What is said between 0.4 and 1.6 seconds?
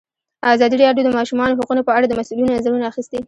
ازادي راډیو د د ماشومانو